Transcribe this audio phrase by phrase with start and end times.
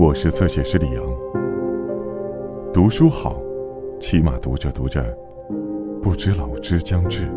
[0.00, 1.04] 我是侧写师李阳。
[2.72, 3.42] 读书好，
[3.98, 5.02] 起码读着读着，
[6.00, 7.28] 不知老之将至。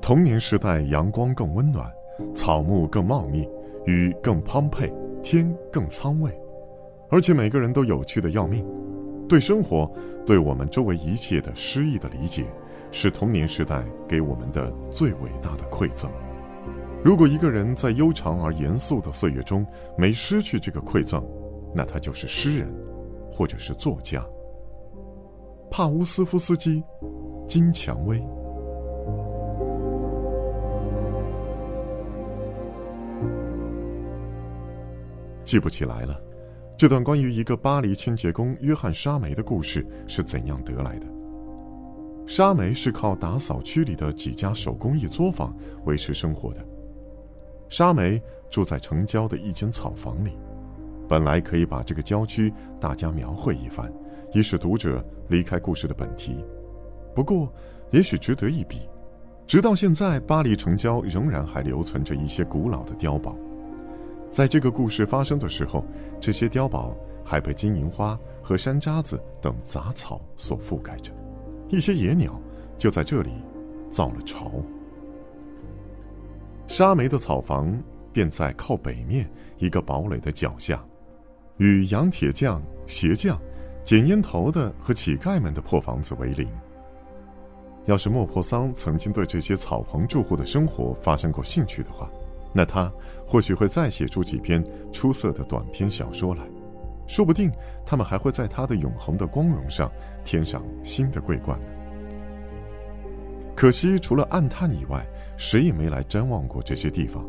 [0.00, 1.92] 童年时代，阳光更温暖，
[2.34, 3.46] 草木更茂密，
[3.84, 4.90] 雨更滂沛，
[5.22, 6.32] 天更苍蔚，
[7.10, 8.66] 而且每个人都有趣的要命。
[9.28, 9.92] 对生活，
[10.24, 12.46] 对我们周围一切的诗意的理解，
[12.90, 16.10] 是童年时代给我们的最伟大的馈赠。
[17.04, 19.64] 如果一个人在悠长而严肃的岁月中
[19.98, 21.22] 没失去这个馈赠，
[21.74, 22.74] 那他就是诗人，
[23.30, 24.24] 或者是作家。
[25.70, 26.82] 帕乌斯夫斯基，
[27.46, 28.18] 金蔷薇。
[35.44, 36.18] 记不起来了，
[36.74, 41.06] 这段关于一个巴黎清洁工约翰·沙梅的故事是怎样得来的？
[42.26, 46.66] 沙梅是靠打扫区里的几家手工艺作坊维持生活的。
[47.68, 48.20] 沙梅
[48.50, 50.36] 住在城郊的一间草房里，
[51.08, 53.92] 本来可以把这个郊区大家描绘一番，
[54.32, 56.44] 以使读者离开故事的本题。
[57.14, 57.52] 不过，
[57.90, 58.88] 也许值得一笔，
[59.46, 63.36] 直到现在，巴黎城郊仍然还留存着一些古老的碉堡。
[64.30, 65.84] 在这个故事发生的时候，
[66.20, 71.12] 这些碉堡还被金银花和山楂子等杂草所覆盖着，
[71.68, 72.40] 一些野鸟
[72.76, 73.30] 就在这里
[73.90, 74.50] 造了巢。
[76.74, 77.72] 沙梅的草房
[78.12, 80.84] 便在靠北面一个堡垒的脚下，
[81.58, 83.40] 与洋铁匠、鞋匠、
[83.84, 86.48] 捡烟头的和乞丐们的破房子为邻。
[87.84, 92.10] 要是莫泊桑曾经对这些草棚住户的生活发生过兴趣的话，
[92.52, 92.92] 那他
[93.24, 94.60] 或许会再写出几篇
[94.92, 96.42] 出色的短篇小说来，
[97.06, 97.52] 说不定
[97.86, 99.88] 他们还会在他的永恒的光荣上
[100.24, 101.66] 添上新的桂冠呢。
[103.54, 105.06] 可惜，除了暗探以外，
[105.36, 107.24] 谁也没来瞻望过这些地方。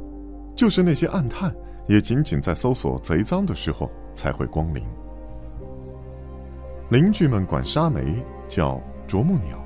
[0.55, 1.53] 就是那些暗探，
[1.87, 4.83] 也仅仅在搜索贼赃的时候才会光临。
[6.91, 9.59] 邻居们管沙梅叫啄木鸟，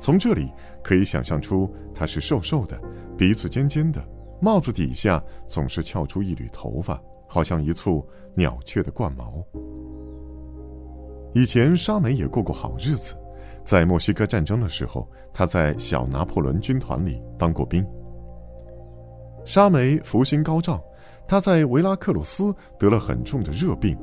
[0.00, 0.50] 从这里
[0.82, 2.80] 可以想象出它是瘦瘦的，
[3.16, 4.02] 鼻子尖尖的，
[4.40, 9.44] 帽子底下总是翘出一缕头发，好像一簇鸟雀的冠毛。
[11.34, 13.14] 以前沙梅也过过好日子。
[13.64, 17.86] 在墨西哥战争的时候，他在小拿破仑军团里当过兵。
[19.44, 20.82] 沙梅福星高照，
[21.26, 23.98] 他在维拉克鲁斯得了很重的热病，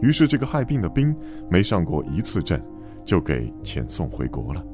[0.00, 1.16] 于是这个害病的兵
[1.48, 2.62] 没上过一次阵，
[3.04, 4.64] 就给遣送回国了。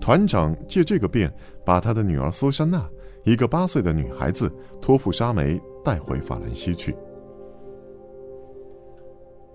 [0.00, 1.32] 团长借这个便
[1.64, 2.88] 把他的女儿苏珊娜，
[3.24, 6.96] 一个八岁的女孩子，托付沙梅带回法兰西去。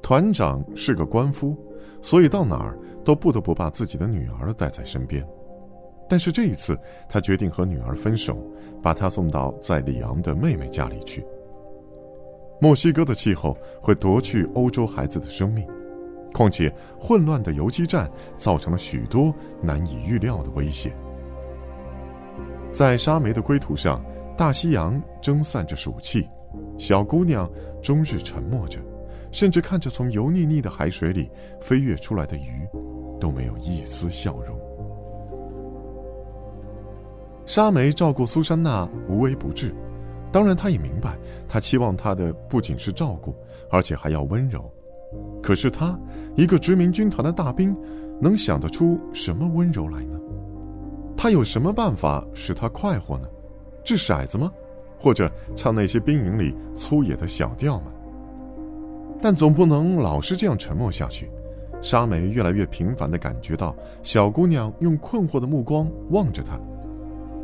[0.02, 1.58] 团长是个官夫，
[2.04, 2.78] 所以到哪儿。
[3.06, 5.28] 都不得不把自己的女儿带在身边，
[6.08, 8.42] 但是这一次，他决定和女儿分手，
[8.82, 11.22] 把她送到在里昂的妹妹家里去。
[12.62, 15.68] 墨西哥的气候会夺去欧洲孩子的生命，
[16.32, 20.96] 况且混乱的游击战造成了许多难以预料的危险。
[22.72, 24.02] 在沙梅的归途上，
[24.38, 26.26] 大西洋蒸散着暑气，
[26.78, 28.80] 小姑娘终日沉默着。
[29.34, 31.30] 甚至看着从油腻腻的海水里
[31.60, 32.66] 飞跃出来的鱼，
[33.20, 34.58] 都没有一丝笑容。
[37.46, 39.74] 沙梅照顾苏珊娜无微不至，
[40.32, 41.18] 当然，她也明白，
[41.48, 43.36] 她期望她的不仅是照顾，
[43.72, 44.72] 而且还要温柔。
[45.42, 46.00] 可是她，
[46.36, 47.76] 一个殖民军团的大兵，
[48.22, 50.20] 能想得出什么温柔来呢？
[51.18, 53.28] 他有什么办法使她快活呢？
[53.84, 54.52] 掷骰子吗？
[55.00, 57.93] 或者唱那些兵营里粗野的小调吗？
[59.24, 61.32] 但总不能老是这样沉默下去。
[61.82, 63.74] 沙梅越来越频繁地感觉到
[64.04, 66.60] 小姑娘用困惑的目光望着她。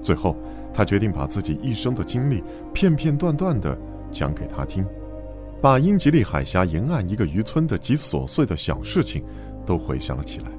[0.02, 0.36] 最后，
[0.74, 3.78] 她决定把自己一生的经历片片段段地
[4.12, 4.86] 讲给她听，
[5.62, 9.24] 把英吉利海峡沿岸一个渔村的极琐碎的小事情
[9.66, 10.52] 都回想了起来：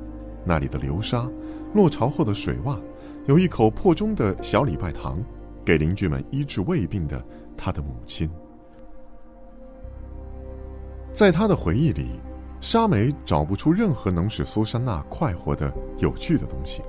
[0.42, 1.30] 那里的流沙，
[1.74, 2.78] 落潮后的水洼，
[3.26, 5.22] 有一口破钟的小礼拜堂，
[5.66, 7.22] 给邻居们医治胃病的
[7.58, 8.26] 他的母亲。
[11.20, 12.18] 在他的回忆里，
[12.62, 16.80] 沙梅找不出任何能使苏珊娜快活的有趣的东西。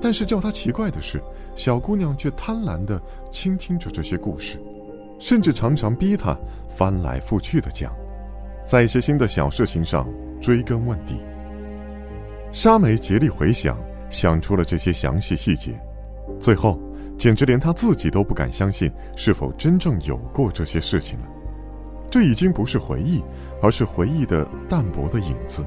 [0.00, 1.20] 但是叫他奇怪的是，
[1.56, 3.02] 小姑娘却贪婪地
[3.32, 4.62] 倾听着这些故事，
[5.18, 7.92] 甚至常常逼他翻来覆去地讲，
[8.64, 10.08] 在一些新的小事情上
[10.40, 11.20] 追根问底。
[12.52, 13.76] 沙梅竭力回想，
[14.08, 15.72] 想出了这些详细细节，
[16.38, 16.80] 最后
[17.18, 21.26] 简直连他自己都不敢相信是否真正有过这些事情了。
[22.10, 23.22] 这已经不是回忆，
[23.62, 25.64] 而是回忆的淡薄的影子。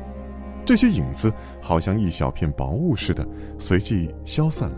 [0.65, 1.31] 这些影子
[1.61, 3.25] 好像一小片薄雾似的，
[3.57, 4.77] 随即消散了。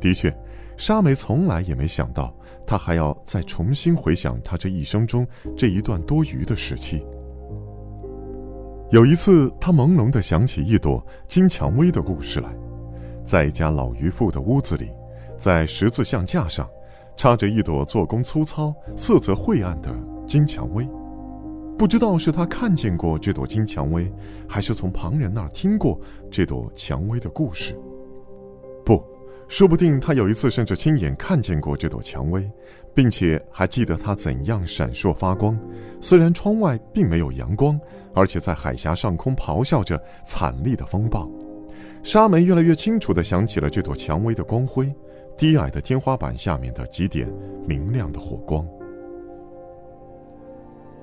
[0.00, 0.34] 的确，
[0.76, 2.34] 沙梅从来也没想到，
[2.66, 5.26] 她还要再重新回想她这一生中
[5.56, 7.04] 这一段多余的时期。
[8.90, 12.48] 有一次，他朦胧地想起一朵金蔷薇的故事来，
[13.24, 14.90] 在一家老渔妇的屋子里，
[15.38, 16.68] 在十字相架上，
[17.16, 19.94] 插着一朵做工粗糙、色泽晦暗的
[20.30, 20.88] 金蔷薇。
[21.76, 24.08] 不知道是他看见过这朵金蔷薇，
[24.48, 26.00] 还是从旁人那儿听过
[26.30, 27.76] 这朵蔷薇的故事。
[28.84, 29.02] 不，
[29.48, 32.48] 说不定他有一次甚至亲眼看见过这朵蔷薇，
[32.94, 35.58] 并且还记得它怎样闪烁发光。
[36.00, 37.76] 虽然窗外并没有阳光，
[38.14, 41.28] 而且在海峡上空咆哮着惨烈的风暴，
[42.04, 44.94] 沙梅越来越清楚地想起了这朵蔷薇的光辉，
[45.36, 47.28] 低矮的天花板下面的几点
[47.66, 48.64] 明亮的火光。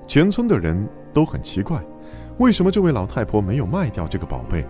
[0.08, 1.84] 全村的人都很奇怪，
[2.38, 4.66] 为什么这位老太婆没有卖掉这个宝贝？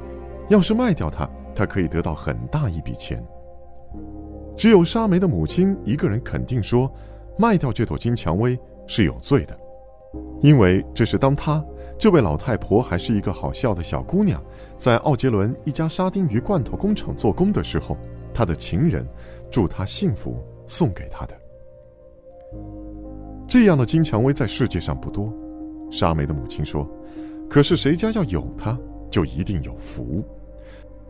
[0.48, 3.24] 要是卖掉它，她可以得到很大一笔钱。
[4.56, 6.92] 只有沙梅的母亲一个人肯定说，
[7.38, 8.58] 卖掉这朵金蔷薇
[8.88, 9.56] 是有罪的，
[10.42, 11.64] 因为这是当她
[11.96, 14.42] 这位老太婆还是一个好笑的小姑娘，
[14.76, 17.96] 在奥杰伦一家沙丁鱼罐头工厂做工的时候，
[18.34, 19.06] 她的情人
[19.52, 21.34] 祝她幸福送给她的。
[23.48, 25.32] 这样的金蔷薇在世界上不多，
[25.90, 26.86] 沙梅的母亲说
[27.48, 28.78] ：“可是谁家要有它，
[29.10, 30.22] 就一定有福。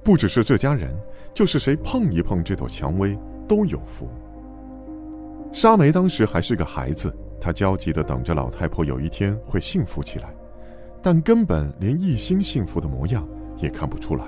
[0.05, 0.97] 不只是这家人，
[1.35, 3.19] 就是谁碰一碰这朵蔷薇
[3.49, 4.09] 都有福。”
[5.53, 10.33] 沙梅当时还是个孩子，她焦急地等着老太婆有一天会幸福起来，
[11.03, 13.27] 但根本连一心幸福的模样
[13.57, 14.27] 也看不出来。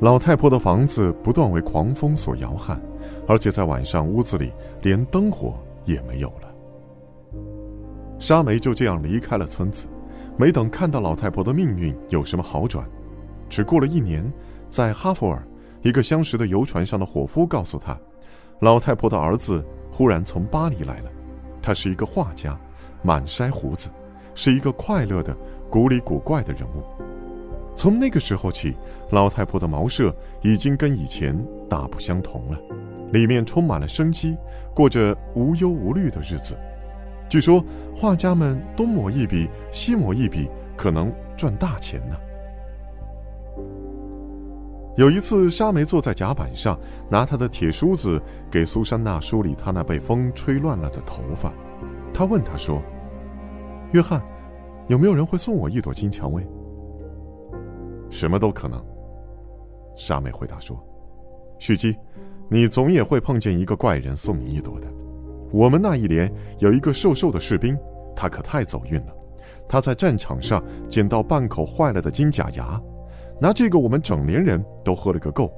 [0.00, 2.78] 老太婆的房子不断为狂风所摇撼，
[3.26, 5.54] 而且在晚上屋子里连灯火
[5.86, 6.53] 也没有了。
[8.24, 9.84] 沙梅就这样离开了村子，
[10.38, 12.88] 没等看到老太婆的命运有什么好转，
[13.50, 14.32] 只过了一年，
[14.70, 15.46] 在哈佛尔，
[15.82, 17.94] 一个相识的游船上的伙夫告诉他，
[18.60, 19.62] 老太婆的儿子
[19.92, 21.10] 忽然从巴黎来了，
[21.60, 22.58] 他是一个画家，
[23.02, 23.90] 满腮胡子，
[24.34, 25.36] 是一个快乐的、
[25.68, 26.82] 古里古怪的人物。
[27.76, 28.74] 从那个时候起，
[29.10, 31.38] 老太婆的茅舍已经跟以前
[31.68, 32.58] 大不相同了，
[33.12, 34.34] 里面充满了生机，
[34.74, 36.56] 过着无忧无虑的日子。
[37.34, 37.60] 据说
[37.96, 42.14] 画家们东抹一笔，西抹一笔，可能赚大钱呢。
[44.96, 46.78] 有一次，沙梅坐在甲板上，
[47.10, 51.52] 拿她的铁梳子给苏珊娜梳理她那被风吹乱了的头发。
[52.12, 52.80] 她问他说
[53.90, 54.22] ：“约翰，
[54.86, 56.46] 有没有人会送我一朵金蔷薇
[58.10, 58.80] ？”“什么都可能。”
[59.98, 60.80] 沙梅回答说。
[61.58, 61.96] “许基，
[62.48, 64.86] 你总也会碰见一个怪人送你一朵的。”
[65.54, 66.28] 我们那一连
[66.58, 67.78] 有一个瘦瘦的士兵，
[68.16, 69.14] 他可太走运了。
[69.68, 70.60] 他在战场上
[70.90, 72.82] 捡到半口坏了的金假牙，
[73.40, 75.52] 拿这个我们整连人都喝了个够。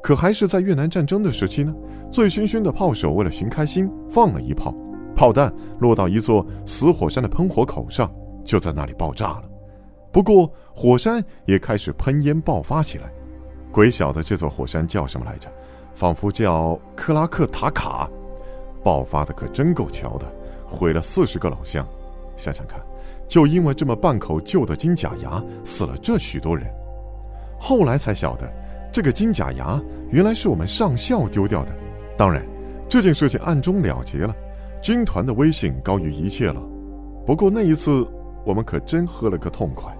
[0.00, 1.74] 可还是在越南战争的时期呢，
[2.12, 4.72] 醉醺醺的炮手为了寻开心，放了一炮，
[5.16, 8.08] 炮弹落到一座死火山的喷火口上，
[8.44, 9.42] 就在那里爆炸了。
[10.12, 13.10] 不过火山也开始喷烟爆发起来，
[13.72, 15.50] 鬼晓得这座火山叫什么来着？
[15.92, 18.08] 仿佛叫克拉克塔卡。
[18.82, 20.26] 爆发的可真够巧的，
[20.66, 21.86] 毁了四十个老乡。
[22.36, 22.80] 想想看，
[23.26, 26.66] 就因为这么半口旧的金假牙，死了这许多人。
[27.58, 28.48] 后来才晓得，
[28.92, 29.80] 这个金假牙
[30.10, 31.72] 原来是我们上校丢掉的。
[32.16, 32.46] 当然，
[32.88, 34.34] 这件事情暗中了结了，
[34.80, 36.62] 军团的威信高于一切了。
[37.26, 38.06] 不过那一次，
[38.44, 39.92] 我们可真喝了个痛快。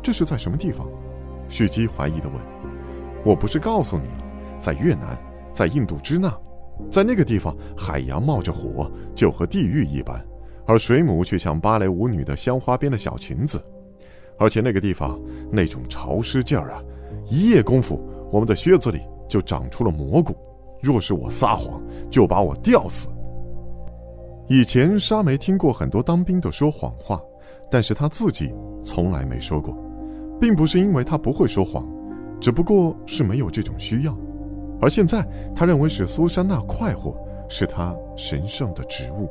[0.00, 0.86] 这是在什么地方？
[1.48, 2.40] 许基怀疑地问。
[3.24, 4.24] 我不是告诉你了，
[4.56, 5.18] 在越南，
[5.52, 6.32] 在印度支那。
[6.90, 10.24] 在那个地方，海洋冒着火，就和地狱一般，
[10.66, 13.62] 而水母却像芭蕾舞女的香花边的小裙子。
[14.38, 15.20] 而且那个地方
[15.50, 16.82] 那种潮湿劲儿啊，
[17.28, 20.36] 一夜功夫，我们的靴子里就长出了蘑菇。
[20.80, 23.08] 若是我撒谎，就把我吊死。
[24.46, 27.20] 以前沙梅听过很多当兵的说谎话，
[27.70, 29.76] 但是他自己从来没说过，
[30.40, 31.84] 并不是因为他不会说谎，
[32.40, 34.16] 只不过是没有这种需要。
[34.80, 37.16] 而现在，他认为使苏珊娜快活
[37.48, 39.28] 是他神圣的职务。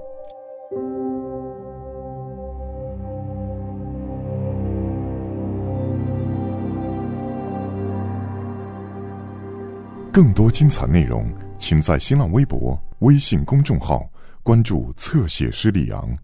[10.12, 14.04] 更多精彩内容，请在新浪微博、微信公众号
[14.42, 16.18] 关注“侧写师李昂”。